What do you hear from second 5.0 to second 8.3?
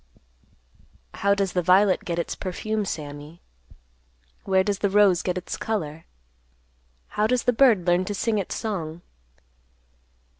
get its color? How does the bird learn to